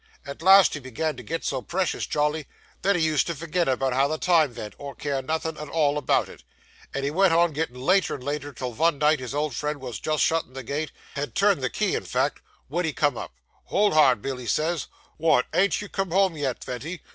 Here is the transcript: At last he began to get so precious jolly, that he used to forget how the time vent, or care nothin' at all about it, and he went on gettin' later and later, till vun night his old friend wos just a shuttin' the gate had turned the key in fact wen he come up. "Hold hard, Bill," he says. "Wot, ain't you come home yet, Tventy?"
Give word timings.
At 0.25 0.41
last 0.41 0.73
he 0.73 0.79
began 0.79 1.15
to 1.17 1.21
get 1.21 1.45
so 1.45 1.61
precious 1.61 2.07
jolly, 2.07 2.47
that 2.81 2.95
he 2.95 3.03
used 3.03 3.27
to 3.27 3.35
forget 3.35 3.67
how 3.67 4.07
the 4.07 4.17
time 4.17 4.51
vent, 4.51 4.73
or 4.79 4.95
care 4.95 5.21
nothin' 5.21 5.57
at 5.57 5.69
all 5.69 5.95
about 5.95 6.27
it, 6.27 6.43
and 6.91 7.05
he 7.05 7.11
went 7.11 7.33
on 7.35 7.53
gettin' 7.53 7.79
later 7.79 8.15
and 8.15 8.23
later, 8.23 8.51
till 8.51 8.71
vun 8.71 8.97
night 8.97 9.19
his 9.19 9.35
old 9.35 9.55
friend 9.55 9.79
wos 9.79 9.99
just 9.99 10.23
a 10.23 10.25
shuttin' 10.25 10.53
the 10.53 10.63
gate 10.63 10.91
had 11.13 11.35
turned 11.35 11.61
the 11.61 11.69
key 11.69 11.93
in 11.93 12.05
fact 12.05 12.41
wen 12.67 12.83
he 12.83 12.93
come 12.93 13.15
up. 13.15 13.33
"Hold 13.65 13.93
hard, 13.93 14.23
Bill," 14.23 14.37
he 14.37 14.47
says. 14.47 14.87
"Wot, 15.19 15.45
ain't 15.53 15.79
you 15.83 15.87
come 15.87 16.09
home 16.09 16.35
yet, 16.35 16.61
Tventy?" 16.61 17.01